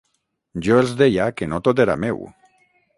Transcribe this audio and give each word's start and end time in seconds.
Jo 0.67 0.79
els 0.83 0.95
deia 1.03 1.29
que 1.41 1.51
no 1.53 1.63
tot 1.69 1.85
era 1.87 2.01
meu. 2.07 2.27